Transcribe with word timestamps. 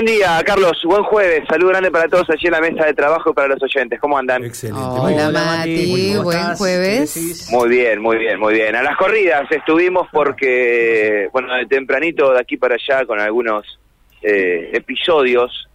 Buen 0.00 0.16
día, 0.16 0.42
Carlos. 0.46 0.80
Buen 0.82 1.02
jueves. 1.02 1.44
Salud 1.46 1.68
grande 1.68 1.90
para 1.90 2.08
todos 2.08 2.30
allí 2.30 2.46
en 2.46 2.52
la 2.52 2.62
mesa 2.62 2.86
de 2.86 2.94
trabajo 2.94 3.28
y 3.28 3.34
para 3.34 3.48
los 3.48 3.62
oyentes. 3.62 4.00
¿Cómo 4.00 4.16
andan? 4.16 4.42
Excelente. 4.42 4.80
Hola, 4.82 5.30
Mati. 5.30 6.12
¿Cómo 6.12 6.24
Buen 6.24 6.38
estás? 6.38 6.58
jueves. 6.58 7.48
Muy 7.50 7.68
bien, 7.68 8.00
muy 8.00 8.16
bien, 8.16 8.40
muy 8.40 8.54
bien. 8.54 8.74
A 8.76 8.82
las 8.82 8.96
corridas 8.96 9.52
estuvimos 9.52 10.08
porque, 10.10 11.28
bueno, 11.34 11.54
de 11.54 11.66
tempranito 11.66 12.32
de 12.32 12.40
aquí 12.40 12.56
para 12.56 12.76
allá 12.76 13.04
con 13.04 13.20
algunos 13.20 13.78
eh, 14.22 14.70
episodios 14.72 15.68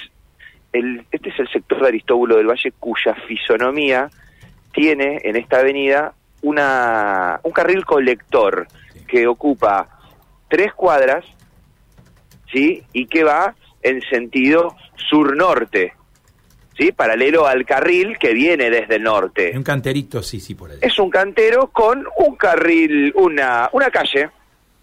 el, 0.74 1.05
este 1.12 1.30
es 1.30 1.40
el 1.40 1.48
sector 1.49 1.82
de 1.82 1.88
Aristóbulo 1.88 2.38
del 2.38 2.48
Valle 2.48 2.72
cuya 2.80 3.16
fisonomía 3.27 4.10
tiene 4.74 5.22
en 5.24 5.35
esta 5.38 5.60
avenida 5.60 6.13
una, 6.44 7.40
un 7.44 7.52
carril 7.52 7.84
colector 7.84 8.68
Sí. 8.94 8.99
que 9.08 9.27
ocupa 9.27 9.90
tres 10.49 10.72
cuadras, 10.74 11.26
¿sí? 12.52 12.84
Y 12.94 13.08
que 13.08 13.24
va 13.24 13.56
en 13.82 14.02
sentido 14.02 14.76
sur-norte, 15.10 15.94
¿sí? 16.78 16.92
Paralelo 16.92 17.48
al 17.48 17.66
carril 17.66 18.18
que 18.18 18.34
viene 18.34 18.70
desde 18.70 18.96
el 18.96 19.04
norte. 19.04 19.54
Un 19.55 19.63
canterito, 19.63 20.21
sí, 20.21 20.40
sí, 20.40 20.55
por 20.55 20.71
ahí. 20.71 20.77
Es 20.82 20.98
un 20.99 21.10
cantero 21.10 21.68
con 21.68 22.05
un 22.18 22.36
carril, 22.36 23.13
una, 23.16 23.70
una 23.71 23.90
calle. 23.90 24.30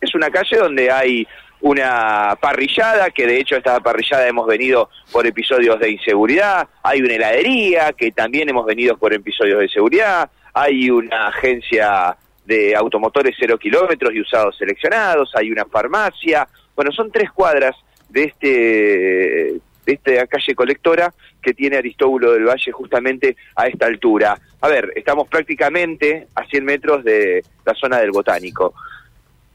Es 0.01 0.15
una 0.15 0.31
calle 0.31 0.57
donde 0.57 0.91
hay 0.91 1.27
una 1.65 2.37
parrillada, 2.39 3.11
que 3.11 3.27
de 3.27 3.39
hecho 3.39 3.57
esta 3.57 3.81
parrillada 3.81 4.29
hemos 4.29 4.47
venido 4.47 4.91
por 5.11 5.27
episodios 5.27 5.81
de 5.81 5.93
inseguridad, 5.93 6.69
hay 6.83 7.01
una 7.01 7.15
heladería, 7.15 7.95
que 7.95 8.13
también 8.13 8.51
hemos 8.51 8.67
venido 8.67 8.99
por 8.99 9.15
episodios 9.15 9.61
de 9.61 9.69
seguridad, 9.71 10.31
hay 10.53 10.91
una 10.91 11.29
agencia 11.29 12.19
de 12.45 12.77
automotores 12.77 13.35
cero 13.39 13.57
kilómetros 13.59 14.13
y 14.15 14.21
usados 14.21 14.59
seleccionados, 14.59 15.31
hay 15.35 15.51
una 15.51 15.65
farmacia, 15.65 16.47
bueno, 16.75 16.93
son 16.93 17.11
tres 17.11 17.31
cuadras 17.31 17.77
de 18.09 18.25
este 18.25 19.61
de 19.85 19.93
esta 19.93 20.27
calle 20.27 20.55
colectora 20.55 21.13
que 21.43 21.53
tiene 21.53 21.77
Aristóbulo 21.77 22.33
del 22.33 22.45
Valle 22.45 22.73
justamente 22.73 23.37
a 23.55 23.67
esta 23.67 23.87
altura. 23.87 24.39
A 24.61 24.69
ver, 24.69 24.93
estamos 24.97 25.29
prácticamente 25.29 26.29
a 26.35 26.47
100 26.47 26.65
metros 26.65 27.05
de 27.05 27.45
la 27.67 27.75
zona 27.75 27.99
del 27.99 28.11
Botánico. 28.11 28.75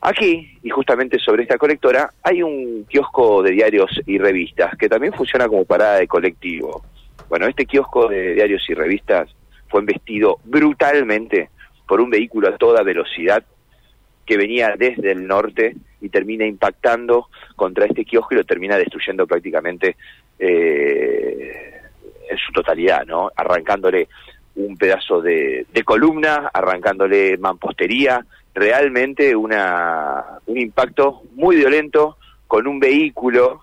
Aquí, 0.02 0.58
y 0.64 0.70
justamente 0.70 1.20
sobre 1.20 1.44
esta 1.44 1.58
colectora, 1.58 2.14
hay 2.24 2.42
un 2.42 2.86
kiosco 2.88 3.44
de 3.44 3.52
diarios 3.52 3.90
y 4.06 4.18
revistas 4.18 4.78
que 4.78 4.88
también 4.88 5.14
funciona 5.14 5.48
como 5.48 5.66
parada 5.66 5.98
de 5.98 6.08
colectivo. 6.08 6.84
Bueno, 7.28 7.48
este 7.48 7.66
kiosco 7.66 8.08
de 8.08 8.34
diarios 8.34 8.64
y 8.70 8.74
revistas 8.74 9.30
fue 9.68 9.82
embestido 9.82 10.40
brutalmente 10.46 11.50
por 11.88 12.00
un 12.00 12.10
vehículo 12.10 12.48
a 12.48 12.58
toda 12.58 12.84
velocidad 12.84 13.44
que 14.26 14.38
venía 14.38 14.76
desde 14.78 15.12
el 15.12 15.28
norte 15.28 15.76
y 16.02 16.10
termina 16.10 16.46
impactando 16.46 17.28
contra 17.56 17.86
este 17.86 18.06
kiosco 18.06 18.34
y 18.34 18.38
lo 18.38 18.44
termina 18.44 18.78
destruyendo 18.78 19.28
prácticamente 19.28 19.96
eh, 20.38 21.82
en 22.30 22.38
su 22.38 22.52
totalidad, 22.54 23.06
¿no? 23.06 23.32
Arrancándole 23.36 24.08
un 24.56 24.78
pedazo 24.78 25.22
de, 25.22 25.66
de 25.72 25.84
columna, 25.84 26.50
arrancándole 26.54 27.38
mampostería, 27.38 28.26
realmente 28.54 29.36
una, 29.36 30.40
un 30.46 30.58
impacto 30.58 31.22
muy 31.34 31.56
violento 31.56 32.18
con 32.48 32.68
un 32.68 32.80
vehículo 32.80 33.62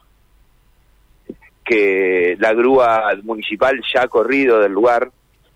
que 1.64 2.36
la 2.38 2.54
grúa 2.54 3.12
municipal 3.24 3.80
ya 3.92 4.02
ha 4.02 4.08
corrido 4.08 4.60
del 4.60 4.72
lugar, 4.72 5.10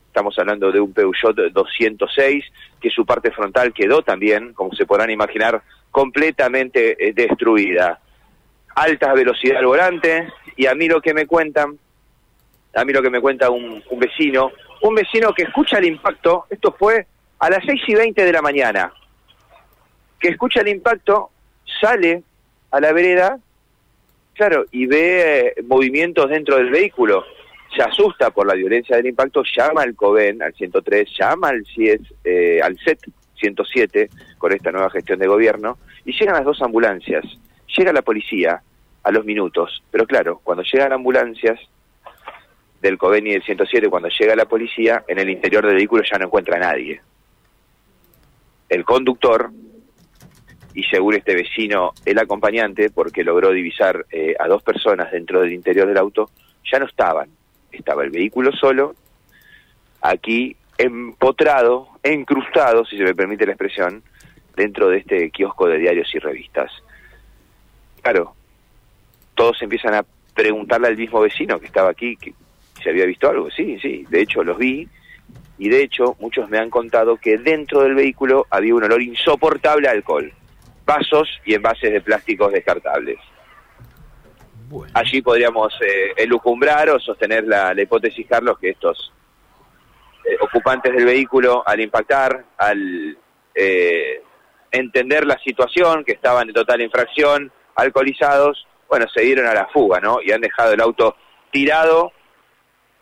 estamos 0.08 0.36
hablando 0.38 0.72
de 0.72 0.80
un 0.80 0.92
Peugeot 0.92 1.36
206, 1.52 2.44
que 2.80 2.91
su 2.91 3.06
parte 3.06 3.30
frontal 3.30 3.72
quedó 3.72 4.02
también, 4.02 4.52
como 4.52 4.74
se 4.74 4.86
podrán 4.86 5.10
imaginar, 5.10 5.62
completamente 5.90 7.08
eh, 7.08 7.12
destruida. 7.12 8.00
Alta 8.74 9.12
velocidad 9.12 9.58
al 9.58 9.66
volante, 9.66 10.28
y 10.56 10.66
a 10.66 10.74
mí 10.74 10.88
lo 10.88 11.00
que 11.00 11.12
me 11.12 11.26
cuentan, 11.26 11.78
a 12.74 12.84
mí 12.84 12.92
lo 12.92 13.02
que 13.02 13.10
me 13.10 13.20
cuenta 13.20 13.50
un, 13.50 13.82
un 13.90 13.98
vecino, 13.98 14.52
un 14.82 14.94
vecino 14.94 15.32
que 15.34 15.42
escucha 15.42 15.78
el 15.78 15.86
impacto, 15.86 16.46
esto 16.50 16.74
fue 16.78 17.06
a 17.38 17.50
las 17.50 17.64
6 17.64 17.82
y 17.88 17.94
20 17.94 18.24
de 18.24 18.32
la 18.32 18.42
mañana, 18.42 18.92
que 20.18 20.28
escucha 20.28 20.60
el 20.60 20.68
impacto, 20.68 21.30
sale 21.80 22.22
a 22.70 22.80
la 22.80 22.92
vereda, 22.92 23.38
claro, 24.34 24.64
y 24.70 24.86
ve 24.86 25.54
eh, 25.56 25.62
movimientos 25.64 26.28
dentro 26.30 26.56
del 26.56 26.70
vehículo, 26.70 27.24
se 27.74 27.82
asusta 27.82 28.30
por 28.30 28.46
la 28.46 28.54
violencia 28.54 28.96
del 28.96 29.06
impacto, 29.06 29.42
llama 29.56 29.82
al 29.82 29.94
COVEN, 29.94 30.42
al 30.42 30.54
103, 30.54 31.08
llama 31.18 31.48
al 31.48 31.64
CIES, 31.66 32.00
eh, 32.24 32.60
al 32.62 32.76
CET 32.78 33.00
107, 33.40 34.10
con 34.38 34.52
esta 34.52 34.70
nueva 34.70 34.90
gestión 34.90 35.18
de 35.18 35.26
gobierno, 35.26 35.78
y 36.04 36.12
llegan 36.12 36.36
las 36.36 36.44
dos 36.44 36.62
ambulancias. 36.62 37.24
Llega 37.76 37.92
la 37.92 38.02
policía 38.02 38.62
a 39.02 39.10
los 39.10 39.24
minutos, 39.24 39.82
pero 39.90 40.06
claro, 40.06 40.40
cuando 40.44 40.62
llegan 40.62 40.92
ambulancias 40.92 41.58
del 42.80 42.98
COVEN 42.98 43.26
y 43.26 43.32
del 43.32 43.42
107, 43.42 43.88
cuando 43.88 44.08
llega 44.08 44.36
la 44.36 44.46
policía, 44.46 45.04
en 45.08 45.18
el 45.18 45.30
interior 45.30 45.66
del 45.66 45.76
vehículo 45.76 46.02
ya 46.02 46.18
no 46.18 46.26
encuentra 46.26 46.56
a 46.56 46.60
nadie. 46.60 47.00
El 48.68 48.84
conductor, 48.84 49.50
y 50.74 50.84
según 50.84 51.14
este 51.14 51.34
vecino, 51.34 51.92
el 52.04 52.18
acompañante, 52.18 52.90
porque 52.90 53.24
logró 53.24 53.50
divisar 53.50 54.06
eh, 54.10 54.34
a 54.38 54.46
dos 54.48 54.62
personas 54.62 55.10
dentro 55.10 55.40
del 55.40 55.52
interior 55.52 55.86
del 55.86 55.98
auto, 55.98 56.30
ya 56.70 56.78
no 56.78 56.86
estaban. 56.86 57.28
Estaba 57.72 58.04
el 58.04 58.10
vehículo 58.10 58.52
solo, 58.52 58.94
aquí 60.00 60.56
empotrado, 60.80 61.88
encrustado, 62.02 62.86
si 62.86 62.96
se 62.96 63.04
me 63.04 63.14
permite 63.14 63.44
la 63.44 63.52
expresión, 63.52 64.02
dentro 64.56 64.88
de 64.88 64.98
este 64.98 65.30
kiosco 65.30 65.66
de 65.68 65.78
diarios 65.78 66.08
y 66.14 66.18
revistas. 66.18 66.70
Claro, 68.00 68.34
todos 69.34 69.60
empiezan 69.60 69.94
a 69.94 70.04
preguntarle 70.34 70.88
al 70.88 70.96
mismo 70.96 71.20
vecino 71.20 71.58
que 71.58 71.66
estaba 71.66 71.91
aquí 71.91 72.16
que 72.16 72.32
si 72.82 72.88
había 72.88 73.04
visto 73.04 73.28
algo. 73.28 73.50
Sí, 73.50 73.78
sí, 73.80 74.06
de 74.08 74.22
hecho 74.22 74.42
los 74.42 74.56
vi 74.56 74.88
y 75.58 75.68
de 75.68 75.82
hecho 75.82 76.16
muchos 76.18 76.48
me 76.48 76.56
han 76.56 76.70
contado 76.70 77.18
que 77.18 77.36
dentro 77.36 77.82
del 77.82 77.94
vehículo 77.94 78.47
había 78.48 78.74
un 78.74 78.84
olor 78.84 79.02
insoportable 79.02 79.86
a 79.86 79.92
alcohol, 79.92 80.32
vasos 80.86 81.28
y 81.44 81.54
envases 81.54 81.92
de 81.92 82.00
plásticos 82.00 82.52
descartables. 82.52 83.18
Bueno. 84.70 84.91
Allí 84.94 85.20
podríamos 85.20 85.74
eh, 85.82 86.14
elucumbrar 86.16 86.88
o 86.88 86.98
sostener 86.98 87.44
la, 87.44 87.74
la 87.74 87.82
hipótesis, 87.82 88.26
Carlos, 88.26 88.58
que 88.58 88.70
estos 88.70 89.12
eh, 90.25 90.36
ocupantes 90.41 90.92
del 90.92 91.04
vehículo, 91.04 91.62
al 91.66 91.81
impactar, 91.81 92.44
al 92.58 93.16
eh, 93.54 94.22
entender 94.70 95.26
la 95.26 95.38
situación, 95.38 96.04
que 96.04 96.12
estaban 96.12 96.48
en 96.48 96.54
total 96.54 96.81
infracción, 96.81 97.53
alcoholizados, 97.76 98.66
bueno, 98.88 99.06
se 99.09 99.22
dieron 99.22 99.47
a 99.47 99.54
la 99.54 99.66
fuga, 99.66 100.00
¿no? 100.00 100.20
Y 100.22 100.32
han 100.32 100.41
dejado 100.41 100.72
el 100.72 100.80
auto 100.80 101.16
tirado 101.50 102.12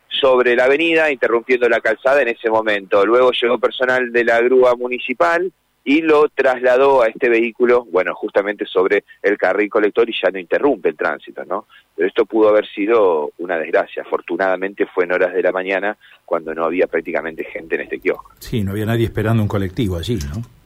sobre 0.07 0.55
la 0.55 0.65
avenida, 0.65 1.11
interrumpiendo 1.11 1.69
la 1.69 1.81
calzada 1.81 2.21
en 2.21 2.29
ese 2.29 2.49
momento. 2.49 3.05
Luego 3.05 3.31
llegó 3.31 3.59
personal 3.59 4.11
de 4.11 4.23
la 4.23 4.41
grúa 4.41 4.75
municipal 4.75 5.51
y 5.83 6.01
lo 6.01 6.27
trasladó 6.29 7.01
a 7.01 7.07
este 7.07 7.29
vehículo, 7.29 7.85
bueno, 7.85 8.13
justamente 8.13 8.65
sobre 8.65 9.03
el 9.21 9.37
carril 9.37 9.69
colector 9.69 10.09
y 10.09 10.13
ya 10.13 10.29
no 10.29 10.39
interrumpe 10.39 10.89
el 10.89 10.95
tránsito, 10.95 11.43
¿no? 11.45 11.65
Pero 11.95 12.07
esto 12.07 12.25
pudo 12.25 12.49
haber 12.49 12.67
sido 12.67 13.31
una 13.39 13.57
desgracia. 13.57 14.03
Afortunadamente 14.03 14.85
fue 14.85 15.05
en 15.05 15.13
horas 15.13 15.33
de 15.33 15.41
la 15.41 15.51
mañana 15.51 15.97
cuando 16.25 16.53
no 16.53 16.65
había 16.65 16.87
prácticamente 16.87 17.43
gente 17.43 17.75
en 17.75 17.81
este 17.81 17.99
kiosco. 17.99 18.31
Sí, 18.39 18.63
no 18.63 18.71
había 18.71 18.85
nadie 18.85 19.05
esperando 19.05 19.41
un 19.41 19.49
colectivo 19.49 19.97
allí, 19.97 20.17
¿no? 20.33 20.58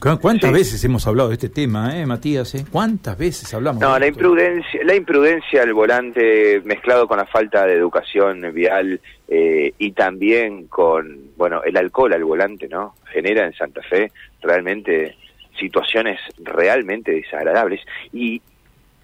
¿Cu- 0.00 0.18
¿Cuántas 0.20 0.50
Sí. 0.50 0.54
veces 0.56 0.84
hemos 0.84 1.06
hablado 1.06 1.28
de 1.30 1.34
este 1.34 1.48
tema, 1.48 1.98
eh, 1.98 2.06
Matías? 2.06 2.54
eh? 2.54 2.64
¿Cuántas 2.70 3.16
veces 3.18 3.52
hablamos? 3.54 3.80
No, 3.80 3.94
de 3.94 4.00
la 4.00 4.06
esto? 4.06 4.18
imprudencia, 4.20 4.80
la 4.84 4.94
imprudencia 4.94 5.62
al 5.62 5.72
volante 5.72 6.60
mezclado 6.64 7.06
con 7.08 7.18
la 7.18 7.26
falta 7.26 7.66
de 7.66 7.74
educación 7.74 8.42
vial 8.52 9.00
eh, 9.28 9.72
y 9.78 9.92
también 9.92 10.66
con, 10.68 11.30
bueno, 11.36 11.62
el 11.64 11.76
alcohol 11.76 12.12
al 12.12 12.24
volante, 12.24 12.68
¿no? 12.68 12.94
Genera 13.12 13.46
en 13.46 13.54
Santa 13.54 13.82
Fe 13.82 14.12
realmente 14.42 15.16
situaciones 15.58 16.20
realmente 16.42 17.12
desagradables 17.12 17.80
y 18.12 18.40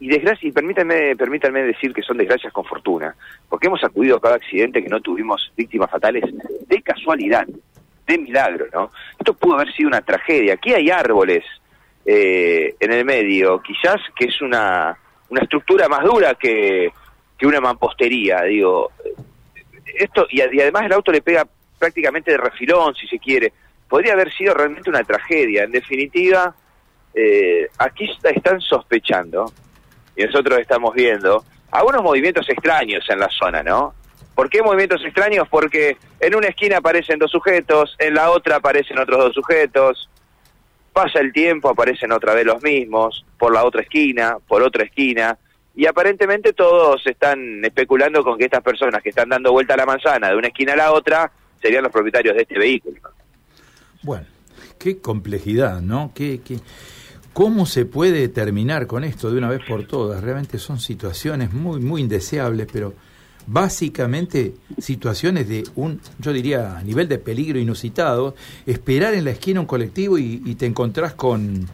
y 0.03 0.09
desgracia, 0.09 0.49
y 0.49 0.53
permítanme, 0.53 1.15
permítanme 1.15 1.63
decir 1.63 1.93
que 1.93 2.01
son 2.01 2.17
desgracias 2.17 2.55
con 2.55 2.65
fortuna, 2.65 3.15
porque 3.51 3.67
hemos 3.67 3.85
acudido 3.85 4.17
a 4.17 4.21
cada 4.23 4.37
accidente 4.37 4.83
que 4.83 4.89
no 4.89 4.99
tuvimos 5.03 5.53
víctimas 5.55 5.91
fatales 5.91 6.25
de 6.69 6.81
casualidad, 6.81 7.47
de 8.11 8.19
milagro, 8.19 8.67
¿no? 8.73 8.91
Esto 9.19 9.35
pudo 9.35 9.55
haber 9.55 9.73
sido 9.73 9.89
una 9.89 10.03
tragedia. 10.03 10.55
Aquí 10.55 10.73
hay 10.73 10.91
árboles 10.91 11.45
eh, 12.05 12.75
en 12.79 12.93
el 12.93 13.05
medio, 13.05 13.61
quizás 13.63 14.01
que 14.17 14.27
es 14.27 14.41
una 14.41 14.97
una 15.31 15.43
estructura 15.43 15.89
más 15.89 16.05
dura 16.05 16.35
que, 16.35 16.93
que 17.39 17.47
una 17.47 17.61
mampostería, 17.61 18.43
digo. 18.43 18.91
Esto, 19.87 20.27
y, 20.29 20.41
y 20.41 20.61
además 20.61 20.85
el 20.87 20.93
auto 20.93 21.13
le 21.13 21.23
pega 21.23 21.47
prácticamente 21.79 22.33
de 22.33 22.37
refilón, 22.37 22.95
si 22.95 23.07
se 23.07 23.19
quiere. 23.19 23.53
Podría 23.89 24.13
haber 24.13 24.33
sido 24.33 24.55
realmente 24.55 24.91
una 24.91 25.03
tragedia. 25.03 25.65
En 25.65 25.73
definitiva, 25.73 26.55
eh, 27.15 27.69
aquí 27.79 28.11
están 28.23 28.61
sospechando, 28.61 29.53
y 30.17 30.25
nosotros 30.25 30.59
estamos 30.59 30.95
viendo, 30.95 31.45
algunos 31.71 32.03
movimientos 32.03 32.49
extraños 32.49 33.09
en 33.09 33.21
la 33.21 33.29
zona, 33.31 33.63
¿no? 33.63 33.95
¿Por 34.41 34.49
qué 34.49 34.63
movimientos 34.63 35.05
extraños? 35.05 35.47
Porque 35.51 35.99
en 36.19 36.35
una 36.35 36.49
esquina 36.49 36.79
aparecen 36.79 37.19
dos 37.19 37.31
sujetos, 37.31 37.95
en 37.99 38.15
la 38.15 38.31
otra 38.31 38.57
aparecen 38.57 38.99
otros 38.99 39.19
dos 39.19 39.35
sujetos, 39.35 40.09
pasa 40.95 41.21
el 41.21 41.31
tiempo, 41.31 41.69
aparecen 41.69 42.11
otra 42.11 42.33
vez 42.33 42.47
los 42.47 42.63
mismos, 42.63 43.27
por 43.39 43.53
la 43.53 43.67
otra 43.67 43.83
esquina, 43.83 44.39
por 44.49 44.63
otra 44.63 44.85
esquina, 44.85 45.37
y 45.77 45.85
aparentemente 45.85 46.55
todos 46.55 47.07
están 47.07 47.63
especulando 47.63 48.25
con 48.25 48.39
que 48.39 48.47
estas 48.47 48.63
personas 48.63 49.03
que 49.03 49.11
están 49.11 49.29
dando 49.29 49.53
vuelta 49.53 49.75
a 49.75 49.77
la 49.77 49.85
manzana 49.85 50.31
de 50.31 50.37
una 50.37 50.49
esquina 50.49 50.73
a 50.73 50.77
la 50.77 50.93
otra 50.93 51.31
serían 51.61 51.83
los 51.83 51.93
propietarios 51.93 52.35
de 52.35 52.41
este 52.41 52.59
vehículo. 52.59 52.99
Bueno, 54.01 54.25
qué 54.79 55.03
complejidad, 55.03 55.83
¿no? 55.83 56.13
¿Qué, 56.15 56.41
qué, 56.43 56.57
¿Cómo 57.35 57.67
se 57.67 57.85
puede 57.85 58.29
terminar 58.29 58.87
con 58.87 59.05
esto 59.05 59.31
de 59.31 59.37
una 59.37 59.51
vez 59.51 59.61
por 59.69 59.87
todas? 59.87 60.25
Realmente 60.25 60.57
son 60.57 60.81
situaciones 60.81 61.53
muy, 61.53 61.81
muy 61.81 62.01
indeseables, 62.01 62.67
pero 62.73 62.95
básicamente 63.47 64.55
situaciones 64.79 65.49
de 65.49 65.65
un, 65.77 66.01
yo 66.19 66.33
diría, 66.33 66.77
a 66.79 66.83
nivel 66.83 67.09
de 67.09 67.19
peligro 67.19 67.59
inusitado, 67.59 68.35
esperar 68.67 69.15
en 69.15 69.25
la 69.25 69.31
esquina 69.33 69.61
un 69.61 69.67
colectivo 69.67 70.19
y, 70.19 70.43
y 70.45 70.55
te 70.55 70.67
encontrás 70.67 71.15
con, 71.15 71.67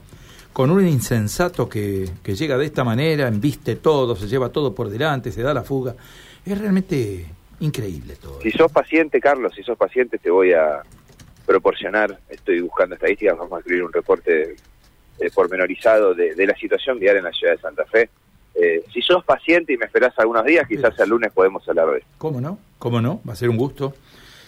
con 0.53 0.71
un 0.71 0.87
insensato 0.87 1.69
que, 1.69 2.09
que, 2.23 2.35
llega 2.35 2.57
de 2.57 2.67
esta 2.67 2.83
manera, 2.83 3.29
embiste 3.29 3.77
todo, 3.77 4.17
se 4.17 4.27
lleva 4.27 4.49
todo 4.49 4.75
por 4.75 4.89
delante, 4.89 5.31
se 5.31 5.43
da 5.43 5.53
la 5.53 5.63
fuga. 5.63 5.95
Es 6.45 6.59
realmente 6.59 7.27
increíble 7.61 8.17
todo. 8.17 8.41
Si 8.41 8.51
sos 8.53 8.73
paciente, 8.73 9.21
Carlos, 9.21 9.55
si 9.55 9.63
sos 9.63 9.77
paciente 9.77 10.19
te 10.19 10.31
voy 10.31 10.53
a 10.53 10.83
proporcionar, 11.45 12.19
estoy 12.29 12.61
buscando 12.61 12.95
estadísticas, 12.95 13.37
vamos 13.39 13.53
a 13.53 13.59
escribir 13.59 13.85
un 13.85 13.93
reporte 13.93 14.57
eh, 15.19 15.31
pormenorizado 15.35 16.15
de, 16.15 16.35
de, 16.35 16.47
la 16.47 16.55
situación 16.57 16.99
vial 16.99 17.17
en 17.17 17.25
la 17.25 17.33
ciudad 17.33 17.55
de 17.55 17.61
Santa 17.61 17.85
Fe. 17.87 18.11
Eh, 18.59 18.85
si 18.93 19.03
sos 19.03 19.25
paciente 19.25 19.73
y 19.73 19.77
me 19.77 19.85
esperás 19.85 20.19
algunos 20.19 20.45
días, 20.45 20.67
quizás 20.67 20.99
el 20.99 21.11
lunes 21.11 21.31
podemos 21.33 21.69
hablar 21.69 21.91
de 21.91 21.99
eso. 21.99 22.07
¿Cómo 22.19 22.41
no? 22.41 22.59
¿Cómo 22.79 23.01
no? 23.01 23.21
Va 23.29 23.35
a 23.35 23.37
ser 23.37 23.51
un 23.51 23.57
gusto. 23.57 23.95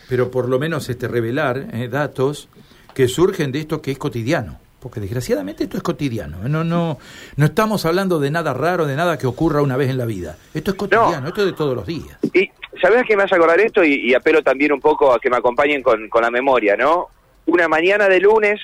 Pero 0.09 0.31
por 0.31 0.49
lo 0.49 0.59
menos 0.59 0.89
este 0.89 1.09
revelar 1.09 1.67
eh, 1.73 1.89
datos 1.89 2.49
que 2.95 3.07
surgen 3.07 3.53
de 3.53 3.61
esto 3.61 3.83
que 3.83 3.91
es 3.91 3.99
cotidiano. 3.99 4.59
Porque 4.81 5.01
desgraciadamente 5.01 5.65
esto 5.65 5.77
es 5.77 5.83
cotidiano. 5.83 6.39
¿eh? 6.47 6.49
No, 6.49 6.65
no, 6.65 6.99
no 7.37 7.45
estamos 7.45 7.85
hablando 7.85 8.19
de 8.21 8.31
nada 8.31 8.55
raro, 8.55 8.87
de 8.87 8.97
nada 8.97 9.19
que 9.19 9.27
ocurra 9.27 9.61
una 9.61 9.77
vez 9.77 9.91
en 9.91 9.99
la 9.99 10.07
vida. 10.07 10.37
Esto 10.55 10.71
es 10.71 10.77
cotidiano, 10.77 11.21
no. 11.21 11.29
esto 11.29 11.41
es 11.43 11.47
de 11.49 11.53
todos 11.53 11.75
los 11.75 11.87
días. 11.87 12.17
Y 12.33 12.51
¿sabés 12.81 13.05
qué 13.07 13.17
me 13.17 13.25
hace 13.25 13.35
acordar 13.35 13.61
esto? 13.61 13.85
Y, 13.85 14.09
y, 14.09 14.15
apelo 14.15 14.43
también 14.43 14.73
un 14.73 14.81
poco 14.81 15.13
a 15.13 15.19
que 15.19 15.29
me 15.29 15.37
acompañen 15.37 15.83
con, 15.83 16.09
con 16.09 16.23
la 16.23 16.31
memoria, 16.31 16.77
¿no? 16.77 17.09
Una 17.47 17.67
mañana 17.67 18.09
de 18.09 18.21
lunes, 18.21 18.61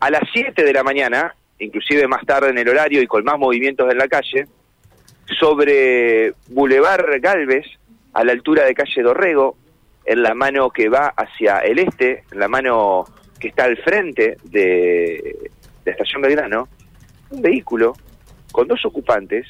a 0.00 0.10
las 0.10 0.22
7 0.32 0.64
de 0.64 0.72
la 0.72 0.82
mañana, 0.82 1.34
inclusive 1.58 2.06
más 2.08 2.26
tarde 2.26 2.50
en 2.50 2.58
el 2.58 2.68
horario 2.68 3.00
y 3.00 3.06
con 3.06 3.24
más 3.24 3.38
movimientos 3.38 3.90
en 3.90 3.98
la 3.98 4.08
calle, 4.08 4.46
sobre 5.38 6.32
Boulevard 6.48 7.20
Galvez, 7.20 7.66
a 8.12 8.24
la 8.24 8.32
altura 8.32 8.64
de 8.64 8.74
calle 8.74 9.02
Dorrego, 9.02 9.56
en 10.04 10.22
la 10.22 10.34
mano 10.34 10.70
que 10.70 10.88
va 10.88 11.12
hacia 11.16 11.58
el 11.58 11.78
este, 11.80 12.24
en 12.30 12.38
la 12.38 12.48
mano 12.48 13.04
que 13.38 13.48
está 13.48 13.64
al 13.64 13.76
frente 13.78 14.36
de, 14.44 15.50
de 15.84 15.90
Estación 15.90 16.22
Belgrano, 16.22 16.68
un 17.30 17.42
vehículo 17.42 17.94
con 18.52 18.68
dos 18.68 18.84
ocupantes 18.84 19.46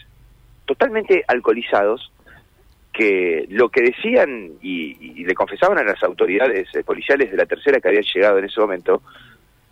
totalmente 0.64 1.22
alcoholizados 1.28 2.10
que 2.92 3.44
lo 3.50 3.68
que 3.68 3.82
decían 3.82 4.52
y, 4.62 5.20
y 5.20 5.24
le 5.24 5.34
confesaban 5.34 5.78
a 5.78 5.84
las 5.84 6.02
autoridades 6.02 6.74
eh, 6.74 6.82
policiales 6.82 7.30
de 7.30 7.36
la 7.36 7.44
tercera 7.44 7.78
que 7.78 7.88
habían 7.88 8.02
llegado 8.02 8.38
en 8.38 8.46
ese 8.46 8.58
momento 8.58 9.02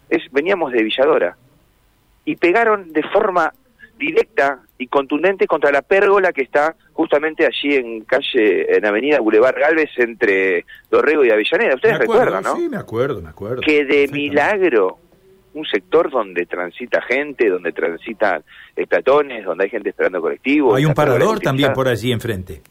es 0.08 0.30
veníamos 0.30 0.72
de 0.72 0.82
Villadora. 0.82 1.36
Y 2.26 2.36
pegaron 2.36 2.92
de 2.92 3.02
forma 3.02 3.52
directa 3.98 4.60
y 4.78 4.88
contundente 4.88 5.46
contra 5.46 5.70
la 5.70 5.82
pérgola 5.82 6.32
que 6.32 6.42
está 6.42 6.74
justamente 6.92 7.46
allí 7.46 7.74
en 7.74 8.00
calle, 8.02 8.76
en 8.76 8.84
Avenida 8.84 9.20
Boulevard 9.20 9.58
Galvez, 9.58 9.90
entre 9.96 10.64
Dorrego 10.90 11.24
y 11.24 11.30
Avellaneda. 11.30 11.76
Ustedes 11.76 11.94
acuerdo, 11.94 12.24
recuerdan, 12.24 12.42
¿no? 12.42 12.56
Sí, 12.56 12.68
me 12.68 12.76
acuerdo, 12.76 13.22
me 13.22 13.28
acuerdo. 13.28 13.62
Que 13.62 13.84
de 13.84 14.08
milagro, 14.08 14.98
un 15.54 15.64
sector 15.64 16.10
donde 16.10 16.46
transita 16.46 17.00
gente, 17.02 17.48
donde 17.48 17.72
transitan 17.72 18.42
peatones, 18.88 19.44
donde 19.44 19.64
hay 19.64 19.70
gente 19.70 19.90
esperando 19.90 20.20
colectivos. 20.20 20.76
Hay 20.76 20.84
un 20.84 20.94
parador 20.94 21.40
también 21.40 21.72
por 21.72 21.86
allí 21.88 22.10
enfrente. 22.10 22.62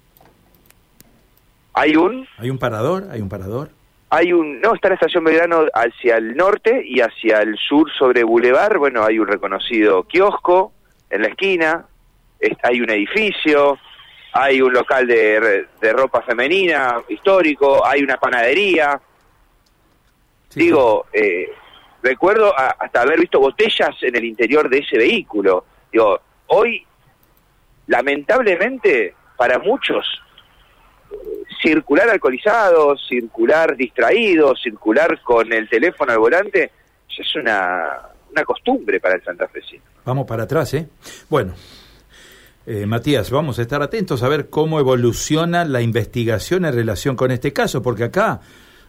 ¿Hay 1.74 1.96
un? 1.96 2.28
Hay 2.38 2.50
un 2.50 2.60
parador, 2.60 3.08
hay 3.10 3.22
un 3.22 3.30
parador 3.30 3.70
hay 4.16 4.32
un, 4.32 4.62
no, 4.62 4.76
está 4.76 4.90
la 4.90 4.94
estación 4.94 5.24
Belgrano 5.24 5.66
hacia 5.74 6.18
el 6.18 6.36
norte 6.36 6.84
y 6.86 7.02
hacia 7.02 7.42
el 7.42 7.58
sur 7.58 7.90
sobre 7.98 8.24
Boulevard, 8.24 8.78
bueno, 8.78 9.04
hay 9.04 9.18
un 9.18 9.26
reconocido 9.26 10.04
kiosco 10.04 10.72
en 11.10 11.24
la 11.24 11.30
esquina, 11.30 11.88
hay 12.62 12.81
un 12.81 12.90
edificio, 12.90 13.78
hay 14.34 14.62
un 14.62 14.74
local 14.74 15.07
de, 15.07 15.68
de 15.80 15.94
ropa 15.94 16.22
femenina 16.22 17.01
histórico, 17.07 17.86
hay 17.86 18.01
una 18.01 18.18
panadería. 18.18 19.00
Sí, 20.50 20.60
Digo, 20.62 21.06
eh, 21.13 21.51
recuerdo 22.01 22.57
a, 22.57 22.75
hasta 22.80 23.01
haber 23.01 23.19
visto 23.19 23.40
botellas 23.40 23.95
en 24.01 24.16
el 24.16 24.25
interior 24.25 24.69
de 24.69 24.80
ese 24.80 24.98
vehículo. 24.98 25.66
Digo, 25.92 26.19
hoy, 26.48 26.86
lamentablemente, 27.88 29.16
para 29.38 29.60
muchos, 29.60 30.06
circular 31.62 32.10
alcoholizado, 32.10 32.98
circular 32.98 33.75
distraído, 33.75 34.56
circular 34.56 35.22
con 35.22 35.51
el 35.54 35.69
teléfono 35.69 36.12
al 36.12 36.19
volante, 36.19 36.72
es 37.16 37.36
una, 37.36 38.00
una 38.31 38.44
costumbre 38.44 39.00
para 39.00 39.16
el 39.16 39.24
santafesino. 39.24 39.84
Vamos 40.06 40.25
para 40.25 40.44
atrás, 40.44 40.74
¿eh? 40.74 40.88
Bueno, 41.30 41.54
eh, 42.65 42.86
Matías, 42.86 43.30
vamos 43.30 43.60
a 43.60 43.62
estar 43.62 43.81
atentos 43.81 44.24
a 44.24 44.30
ver 44.30 44.50
cómo 44.50 44.80
evoluciona 44.80 45.65
la 45.65 45.81
investigación 45.81 46.65
en 46.65 46.74
relación 46.74 47.15
con 47.15 47.31
este 47.31 47.51
caso, 47.51 47.81
porque 47.81 48.06
acá, 48.06 48.39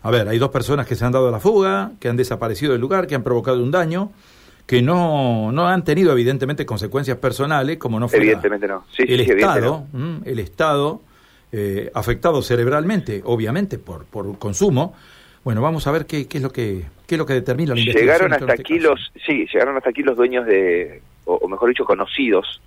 a 0.03 0.11
ver, 0.11 0.29
hay 0.29 0.39
dos 0.39 0.51
personas 0.51 0.87
que 0.87 0.95
se 0.95 1.05
han 1.05 1.13
dado 1.13 1.29
a 1.29 1.31
la 1.31 1.41
fuga, 1.41 1.93
que 1.99 2.09
han 2.09 2.17
desaparecido 2.17 2.73
del 2.73 2.81
lugar, 2.81 3.07
que 3.07 3.15
han 3.15 3.23
provocado 3.23 3.63
un 3.63 3.71
daño, 3.71 4.13
que 4.67 4.81
no, 4.81 5.51
no 5.53 5.67
han 5.67 5.85
tenido 5.85 6.13
evidentemente 6.13 6.65
consecuencias 6.65 7.19
personales, 7.19 7.79
como 7.79 7.99
no 7.99 8.09
fue 8.09 8.19
evidentemente 8.21 8.69
no. 8.69 8.85
Sí, 8.97 9.05
el 9.09 9.25
sí, 9.25 9.33
Estado, 9.33 9.87
no. 9.93 10.21
el 10.25 10.39
Estado 10.39 11.03
eh, 11.53 11.91
afectado 11.95 12.43
cerebralmente, 12.43 13.23
obviamente, 13.25 13.79
por, 13.79 14.05
por 14.07 14.39
consumo. 14.39 14.95
Bueno, 15.43 15.61
vamos 15.61 15.87
a 15.87 15.93
ver 15.93 16.07
qué, 16.07 16.27
qué 16.27 16.39
es 16.39 16.43
lo 16.43 16.51
que 16.51 16.85
qué 17.07 17.17
es 17.17 17.19
lo 17.19 17.27
que 17.27 17.35
determina 17.35 17.75
la 17.75 17.81
investigación. 17.81 18.31
Llegaron 18.31 18.33
hasta 18.33 18.53
este 18.55 18.63
aquí 18.63 18.79
caso. 18.79 18.91
los, 18.91 19.13
sí, 19.27 19.47
llegaron 19.53 19.77
hasta 19.77 19.91
aquí 19.91 20.03
los 20.03 20.17
dueños 20.17 20.47
de, 20.47 21.03
o, 21.27 21.35
o 21.35 21.49
mejor 21.49 21.69
dicho, 21.69 21.85
conocidos 21.85 22.63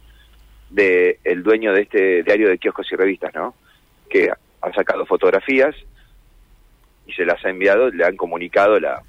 de 0.70 1.20
el 1.24 1.44
dueño 1.44 1.74
de 1.74 1.82
este 1.82 2.24
diario 2.24 2.50
de 2.50 2.58
kioscos 2.58 2.92
y 2.92 2.96
revistas, 2.96 3.34
¿no? 3.34 3.56
Que 4.10 4.30
ha 4.30 4.74
sacado 4.74 5.06
fotografías 5.06 5.76
y 7.06 7.14
se 7.14 7.26
las 7.26 7.44
ha 7.46 7.50
enviado, 7.50 7.90
le 7.90 8.06
han 8.06 8.18
comunicado 8.18 8.80
la, 8.80 9.02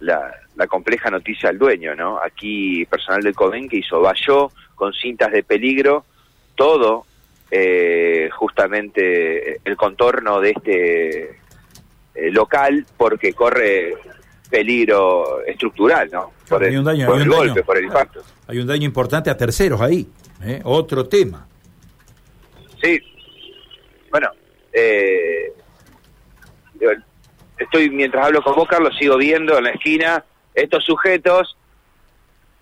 la, 0.00 0.34
la 0.56 0.66
compleja 0.66 1.10
noticia 1.10 1.48
al 1.48 1.58
dueño, 1.58 1.94
¿no? 1.94 2.18
Aquí 2.22 2.84
personal 2.86 3.22
del 3.22 3.34
CODEN 3.34 3.68
que 3.68 3.78
hizo 3.78 4.00
valló 4.00 4.50
con 4.74 4.92
cintas 4.92 5.32
de 5.32 5.42
peligro 5.42 6.04
todo 6.54 7.06
eh, 7.50 8.28
justamente 8.32 9.60
el 9.64 9.76
contorno 9.76 10.40
de 10.40 10.50
este 10.50 11.20
eh, 12.14 12.30
local 12.30 12.86
porque 12.96 13.32
corre 13.32 13.94
peligro 14.48 15.42
estructural, 15.44 16.10
¿no? 16.12 16.32
Por 16.48 16.64
el, 16.64 16.82
daño, 16.84 17.06
por 17.06 17.28
golpe, 17.28 17.48
daño, 17.48 17.64
por 17.64 17.76
el 17.78 17.84
impacto. 17.84 18.20
Hay 18.46 18.58
un 18.58 18.66
daño 18.66 18.84
importante 18.84 19.30
a 19.30 19.36
terceros 19.36 19.80
ahí, 19.80 20.06
¿eh? 20.42 20.60
otro 20.64 21.06
tema. 21.06 21.46
Sí, 22.82 22.98
bueno, 24.10 24.30
eh, 24.72 25.52
estoy 27.58 27.90
mientras 27.90 28.26
hablo 28.26 28.42
con 28.42 28.54
vos, 28.54 28.68
Carlos, 28.68 28.96
sigo 28.98 29.16
viendo 29.16 29.58
en 29.58 29.64
la 29.64 29.70
esquina 29.70 30.24
estos 30.54 30.84
sujetos 30.84 31.56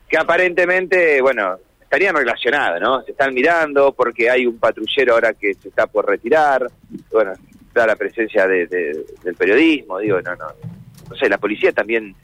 que 0.08 0.18
aparentemente, 0.18 1.20
bueno, 1.20 1.58
estarían 1.80 2.16
relacionados, 2.16 2.80
¿no? 2.80 3.02
Se 3.02 3.12
están 3.12 3.32
mirando 3.32 3.92
porque 3.92 4.28
hay 4.28 4.46
un 4.46 4.58
patrullero 4.58 5.14
ahora 5.14 5.32
que 5.34 5.54
se 5.54 5.68
está 5.68 5.86
por 5.86 6.06
retirar, 6.06 6.66
bueno, 7.10 7.32
está 7.66 7.86
la 7.86 7.96
presencia 7.96 8.46
de, 8.46 8.66
del 8.66 9.34
periodismo, 9.36 9.98
digo, 9.98 10.20
no, 10.20 10.34
no, 10.36 10.46
no 11.08 11.16
sé, 11.16 11.28
la 11.28 11.38
policía 11.38 11.72
también 11.72 12.14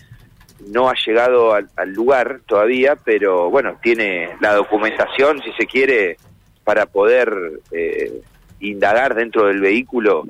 no 0.68 0.88
ha 0.88 0.94
llegado 0.94 1.52
al, 1.52 1.68
al, 1.76 1.92
lugar 1.92 2.40
todavía, 2.46 2.96
pero 2.96 3.50
bueno, 3.50 3.78
tiene 3.82 4.30
la 4.40 4.54
documentación, 4.54 5.42
si 5.42 5.52
se 5.52 5.66
quiere, 5.66 6.16
para 6.64 6.87
poder 6.87 7.61
eh, 7.70 8.23
indagar 8.61 9.14
dentro 9.14 9.46
del 9.46 9.61
vehículo 9.61 10.25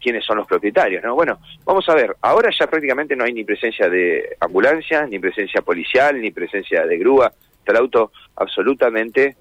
quiénes 0.00 0.24
son 0.24 0.38
los 0.38 0.46
propietarios, 0.46 1.02
¿no? 1.04 1.14
Bueno, 1.14 1.38
vamos 1.64 1.88
a 1.88 1.94
ver, 1.94 2.16
ahora 2.22 2.50
ya 2.58 2.66
prácticamente 2.66 3.14
no 3.14 3.24
hay 3.24 3.32
ni 3.32 3.44
presencia 3.44 3.88
de 3.88 4.36
ambulancia, 4.40 5.06
ni 5.06 5.18
presencia 5.18 5.60
policial, 5.62 6.20
ni 6.20 6.30
presencia 6.30 6.86
de 6.86 6.98
grúa, 6.98 7.32
está 7.58 7.72
el 7.72 7.78
auto 7.78 8.12
absolutamente 8.36 9.36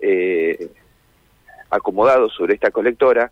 eh, 0.00 0.68
acomodados 1.68 2.32
sobre 2.34 2.54
esta 2.54 2.70
colectora 2.70 3.30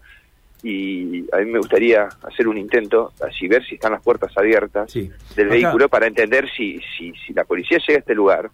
y 0.62 1.24
a 1.32 1.38
mí 1.38 1.46
me 1.46 1.58
gustaría 1.58 2.08
hacer 2.22 2.48
un 2.48 2.58
intento, 2.58 3.12
así 3.20 3.46
ver 3.46 3.64
si 3.64 3.76
están 3.76 3.92
las 3.92 4.02
puertas 4.02 4.36
abiertas 4.36 4.92
del 4.92 5.48
vehículo 5.48 5.88
para 5.88 6.06
entender 6.06 6.50
si, 6.50 6.80
si, 6.96 7.12
si, 7.12 7.32
la 7.32 7.44
policía 7.44 7.78
llega 7.78 7.98
a 7.98 8.00
este 8.00 8.14
lugar, 8.14 8.50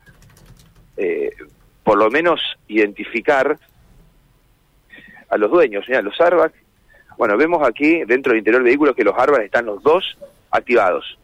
eh, 0.96 1.30
por 1.82 1.96
lo 1.96 2.10
menos 2.10 2.40
identificar 2.68 3.58
a 5.30 5.36
los 5.38 5.50
dueños, 5.50 5.84
mira, 5.88 6.02
los 6.02 6.20
airbags. 6.20 6.54
Bueno, 7.16 7.36
vemos 7.36 7.66
aquí 7.66 8.04
dentro 8.04 8.32
del 8.32 8.38
interior 8.38 8.62
del 8.62 8.70
vehículo 8.70 8.94
que 8.94 9.04
los 9.04 9.16
airbags 9.18 9.44
están 9.44 9.66
los 9.66 9.82
dos 9.82 10.18
activados. 10.50 11.18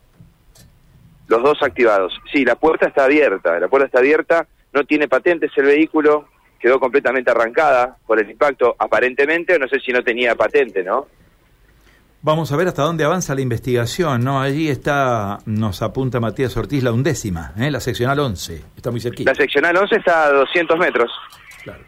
Los 1.29 1.43
dos 1.43 1.63
activados. 1.63 2.19
Sí, 2.33 2.45
la 2.45 2.55
puerta 2.55 2.87
está 2.87 3.05
abierta, 3.05 3.61
la 3.61 3.69
puerta 3.69 3.87
está 3.87 3.99
abierta, 3.99 4.47
no 4.73 4.85
tiene 4.85 5.09
patentes 5.09 5.53
el 5.57 5.67
vehículo, 5.67 6.29
quedó 6.61 6.79
completamente 6.79 7.31
arrancada 7.31 7.97
por 8.07 8.21
el 8.21 8.31
impacto, 8.31 8.77
aparentemente, 8.79 9.59
no 9.59 9.67
sé 9.67 9.81
si 9.81 9.93
no 9.93 10.03
tenía 10.03 10.35
patente, 10.35 10.85
¿no? 10.85 11.07
Vamos 12.23 12.53
a 12.53 12.57
ver 12.57 12.69
hasta 12.69 12.83
dónde 12.83 13.03
avanza 13.03 13.35
la 13.35 13.41
investigación, 13.41 14.23
¿no? 14.23 14.43
Allí 14.43 14.69
está, 14.69 15.39
nos 15.47 15.81
apunta 15.81 16.21
Matías 16.21 16.55
Ortiz, 16.55 16.83
la 16.83 16.93
undécima, 16.93 17.55
¿eh? 17.59 17.71
la 17.71 17.81
seccional 17.81 18.21
11, 18.21 18.63
está 18.77 18.91
muy 18.91 19.01
cerquita. 19.01 19.31
La 19.31 19.35
seccional 19.35 19.75
11 19.75 19.97
está 19.97 20.27
a 20.27 20.33
200 20.33 20.79
metros. 20.79 21.11
Claro. 21.63 21.83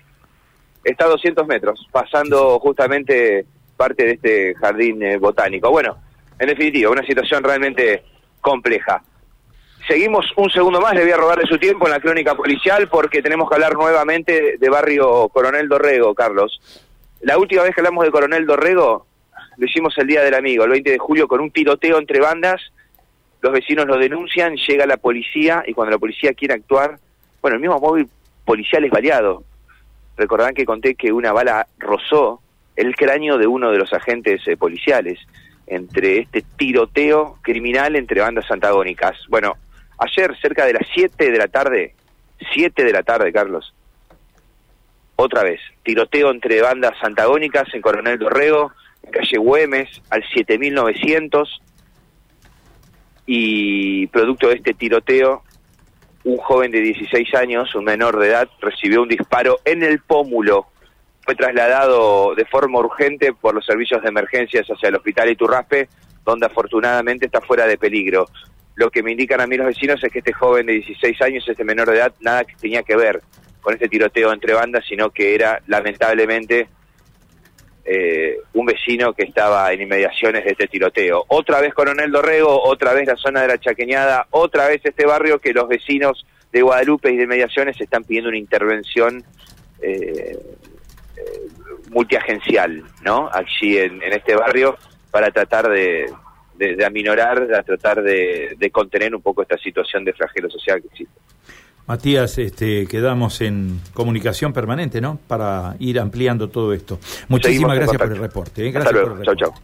Está 0.82 1.04
a 1.04 1.08
200 1.08 1.46
metros, 1.46 1.86
pasando 1.92 2.58
justamente 2.60 3.44
parte 3.76 4.04
de 4.04 4.12
este 4.12 4.54
jardín 4.54 5.02
eh, 5.02 5.18
botánico. 5.18 5.70
Bueno, 5.70 5.98
en 6.38 6.48
definitiva, 6.48 6.90
una 6.90 7.04
situación 7.04 7.44
realmente 7.44 8.02
compleja. 8.40 9.02
Seguimos 9.86 10.32
un 10.36 10.48
segundo 10.48 10.80
más, 10.80 10.94
le 10.94 11.02
voy 11.02 11.10
a 11.10 11.16
robar 11.16 11.38
de 11.38 11.46
su 11.46 11.58
tiempo 11.58 11.86
en 11.86 11.92
la 11.92 12.00
crónica 12.00 12.36
policial 12.36 12.88
porque 12.88 13.20
tenemos 13.20 13.48
que 13.48 13.56
hablar 13.56 13.74
nuevamente 13.74 14.56
de 14.56 14.70
barrio 14.70 15.28
Coronel 15.28 15.68
Dorrego, 15.68 16.14
Carlos. 16.14 16.60
La 17.20 17.36
última 17.36 17.64
vez 17.64 17.74
que 17.74 17.80
hablamos 17.80 18.04
de 18.04 18.12
Coronel 18.12 18.46
Dorrego 18.46 19.06
lo 19.56 19.66
hicimos 19.66 19.96
el 19.98 20.06
Día 20.06 20.22
del 20.22 20.34
Amigo, 20.34 20.64
el 20.64 20.70
20 20.70 20.90
de 20.90 20.98
julio, 20.98 21.26
con 21.26 21.40
un 21.40 21.50
tiroteo 21.50 21.98
entre 21.98 22.20
bandas. 22.20 22.60
Los 23.40 23.52
vecinos 23.52 23.86
lo 23.86 23.98
denuncian, 23.98 24.56
llega 24.56 24.86
la 24.86 24.98
policía 24.98 25.64
y 25.66 25.74
cuando 25.74 25.90
la 25.90 25.98
policía 25.98 26.32
quiere 26.32 26.54
actuar, 26.54 26.98
bueno, 27.40 27.56
el 27.56 27.60
mismo 27.60 27.80
móvil 27.80 28.08
policial 28.44 28.84
es 28.84 28.90
variado. 28.90 29.42
Recordarán 30.16 30.54
que 30.54 30.64
conté 30.64 30.94
que 30.94 31.12
una 31.12 31.32
bala 31.32 31.66
rozó 31.78 32.40
el 32.76 32.94
cráneo 32.94 33.36
de 33.36 33.48
uno 33.48 33.72
de 33.72 33.78
los 33.78 33.92
agentes 33.92 34.46
eh, 34.46 34.56
policiales 34.56 35.18
entre 35.66 36.20
este 36.20 36.44
tiroteo 36.56 37.38
criminal 37.42 37.96
entre 37.96 38.20
bandas 38.20 38.50
antagónicas. 38.50 39.16
Bueno, 39.28 39.56
Ayer, 40.04 40.36
cerca 40.40 40.66
de 40.66 40.72
las 40.72 40.88
7 40.92 41.30
de 41.30 41.38
la 41.38 41.46
tarde, 41.46 41.94
7 42.52 42.82
de 42.82 42.92
la 42.92 43.04
tarde, 43.04 43.32
Carlos, 43.32 43.72
otra 45.14 45.44
vez, 45.44 45.60
tiroteo 45.84 46.32
entre 46.32 46.60
bandas 46.60 46.94
antagónicas 47.02 47.72
en 47.72 47.82
Coronel 47.82 48.18
Dorrego, 48.18 48.72
en 49.04 49.12
calle 49.12 49.38
Güemes, 49.38 50.02
al 50.10 50.24
7900, 50.28 51.62
y 53.26 54.08
producto 54.08 54.48
de 54.48 54.54
este 54.56 54.74
tiroteo, 54.74 55.44
un 56.24 56.36
joven 56.38 56.72
de 56.72 56.80
16 56.80 57.34
años, 57.36 57.72
un 57.76 57.84
menor 57.84 58.18
de 58.18 58.26
edad, 58.26 58.48
recibió 58.60 59.02
un 59.02 59.08
disparo 59.08 59.60
en 59.64 59.84
el 59.84 60.00
pómulo. 60.00 60.66
Fue 61.24 61.36
trasladado 61.36 62.34
de 62.34 62.44
forma 62.46 62.80
urgente 62.80 63.32
por 63.34 63.54
los 63.54 63.64
servicios 63.64 64.02
de 64.02 64.08
emergencias 64.08 64.66
hacia 64.66 64.88
el 64.88 64.96
hospital 64.96 65.30
Iturraspe, 65.30 65.88
donde 66.24 66.46
afortunadamente 66.46 67.26
está 67.26 67.40
fuera 67.40 67.68
de 67.68 67.78
peligro 67.78 68.26
lo 68.74 68.90
que 68.90 69.02
me 69.02 69.12
indican 69.12 69.40
a 69.40 69.46
mí 69.46 69.56
los 69.56 69.66
vecinos 69.66 70.02
es 70.02 70.12
que 70.12 70.20
este 70.20 70.32
joven 70.32 70.66
de 70.66 70.74
16 70.74 71.20
años, 71.22 71.44
este 71.46 71.64
menor 71.64 71.90
de 71.90 71.96
edad, 71.96 72.14
nada 72.20 72.44
que 72.44 72.54
tenía 72.56 72.82
que 72.82 72.96
ver 72.96 73.20
con 73.60 73.74
este 73.74 73.88
tiroteo 73.88 74.32
entre 74.32 74.54
bandas, 74.54 74.84
sino 74.88 75.10
que 75.10 75.34
era 75.34 75.62
lamentablemente 75.66 76.68
eh, 77.84 78.38
un 78.54 78.66
vecino 78.66 79.12
que 79.12 79.24
estaba 79.24 79.72
en 79.72 79.82
inmediaciones 79.82 80.44
de 80.44 80.52
este 80.52 80.68
tiroteo. 80.68 81.24
Otra 81.28 81.60
vez 81.60 81.74
Coronel 81.74 82.10
Dorrego, 82.10 82.62
otra 82.62 82.92
vez 82.94 83.06
la 83.06 83.16
zona 83.16 83.42
de 83.42 83.48
la 83.48 83.58
Chaqueñada, 83.58 84.26
otra 84.30 84.68
vez 84.68 84.80
este 84.84 85.04
barrio 85.04 85.38
que 85.38 85.52
los 85.52 85.68
vecinos 85.68 86.26
de 86.50 86.62
Guadalupe 86.62 87.10
y 87.10 87.16
de 87.16 87.24
inmediaciones 87.24 87.80
están 87.80 88.04
pidiendo 88.04 88.28
una 88.28 88.38
intervención 88.38 89.24
eh, 89.80 90.38
eh, 91.16 91.22
multiagencial, 91.90 92.82
¿no? 93.02 93.28
Allí 93.32 93.78
en 93.78 94.02
este 94.02 94.34
barrio 94.34 94.76
para 95.10 95.30
tratar 95.30 95.68
de, 95.68 96.06
de, 96.76 96.84
aminorar, 96.84 97.46
de 97.46 97.62
tratar 97.62 98.02
de, 98.02 98.70
contener 98.72 99.14
un 99.14 99.22
poco 99.22 99.42
esta 99.42 99.58
situación 99.58 100.04
de 100.04 100.12
flagelo 100.12 100.50
social 100.50 100.80
que 100.80 100.88
existe. 100.88 101.14
Matías, 101.86 102.38
este, 102.38 102.86
quedamos 102.86 103.40
en 103.40 103.80
comunicación 103.92 104.52
permanente, 104.52 105.00
¿no? 105.00 105.18
Para 105.26 105.74
ir 105.80 105.98
ampliando 105.98 106.48
todo 106.48 106.72
esto. 106.72 106.98
Muchísimas 107.28 107.76
gracias 107.76 107.98
por 107.98 108.12
el 108.12 108.18
reporte. 108.18 108.66
¿eh? 108.66 108.70
Gracias 108.70 108.92
por 108.92 109.02
el 109.02 109.18
reporte. 109.18 109.42
Chau, 109.44 109.52
chau. 109.52 109.62